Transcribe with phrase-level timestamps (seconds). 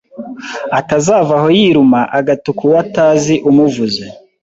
[0.79, 4.03] atazavaho yiruma agatuka uwo atazi umuvuze,